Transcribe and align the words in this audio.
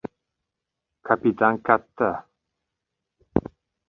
Kapitan 1.07 1.61
katta: 1.65 2.09